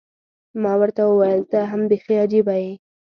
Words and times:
ما 0.61 0.73
ورته 0.81 1.01
وویل، 1.05 1.41
ته 1.51 1.59
هم 1.71 1.81
بیخي 1.91 2.15
عجيبه 2.23 2.55
یې. 2.63 2.71